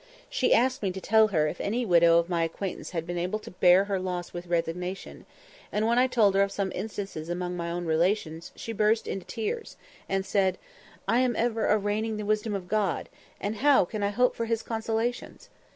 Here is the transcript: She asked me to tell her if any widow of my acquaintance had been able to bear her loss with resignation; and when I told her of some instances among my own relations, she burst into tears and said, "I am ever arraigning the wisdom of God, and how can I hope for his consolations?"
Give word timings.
She 0.31 0.51
asked 0.51 0.81
me 0.81 0.89
to 0.93 0.99
tell 0.99 1.27
her 1.27 1.47
if 1.47 1.61
any 1.61 1.85
widow 1.85 2.17
of 2.17 2.27
my 2.27 2.43
acquaintance 2.43 2.89
had 2.89 3.05
been 3.05 3.19
able 3.19 3.37
to 3.37 3.51
bear 3.51 3.83
her 3.83 3.99
loss 3.99 4.33
with 4.33 4.47
resignation; 4.47 5.27
and 5.71 5.85
when 5.85 5.99
I 5.99 6.07
told 6.07 6.33
her 6.33 6.41
of 6.41 6.51
some 6.51 6.71
instances 6.73 7.29
among 7.29 7.55
my 7.55 7.69
own 7.69 7.85
relations, 7.85 8.51
she 8.55 8.73
burst 8.73 9.07
into 9.07 9.27
tears 9.27 9.77
and 10.09 10.25
said, 10.25 10.57
"I 11.07 11.19
am 11.19 11.35
ever 11.35 11.67
arraigning 11.71 12.17
the 12.17 12.25
wisdom 12.25 12.55
of 12.55 12.67
God, 12.67 13.09
and 13.39 13.57
how 13.57 13.85
can 13.85 14.01
I 14.01 14.09
hope 14.09 14.35
for 14.35 14.45
his 14.45 14.63
consolations?" 14.63 15.49